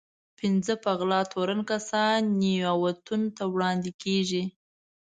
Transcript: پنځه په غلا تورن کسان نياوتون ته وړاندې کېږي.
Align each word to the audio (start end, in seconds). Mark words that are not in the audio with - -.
پنځه 0.39 0.73
په 0.83 0.91
غلا 0.99 1.21
تورن 1.31 1.59
کسان 1.71 2.19
نياوتون 2.41 3.21
ته 3.35 3.43
وړاندې 3.53 3.91
کېږي. 4.03 4.43